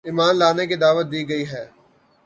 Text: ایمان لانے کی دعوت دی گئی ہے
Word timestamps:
ایمان 0.05 0.33
لانے 0.39 0.63
کی 0.69 0.75
دعوت 0.83 1.05
دی 1.11 1.21
گئی 1.29 1.45
ہے 1.51 1.63